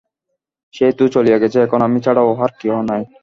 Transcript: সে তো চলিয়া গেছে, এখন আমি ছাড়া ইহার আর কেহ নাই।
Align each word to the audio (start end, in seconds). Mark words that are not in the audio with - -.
সে 0.73 0.85
তো 0.97 1.03
চলিয়া 1.15 1.37
গেছে, 1.37 1.57
এখন 1.65 1.79
আমি 1.87 1.99
ছাড়া 2.05 2.21
ইহার 2.23 2.41
আর 2.47 2.51
কেহ 2.61 2.75
নাই। 2.89 3.01